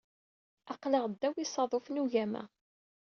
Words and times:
Aql-aɣ 0.71 1.05
ddaw 1.07 1.33
yisaḍufen 1.39 1.95
n 2.01 2.01
ugama. 2.03 2.43